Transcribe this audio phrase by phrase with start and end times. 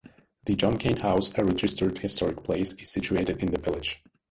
[0.45, 4.01] The John Kane House, a registered historic place, is situated in the village.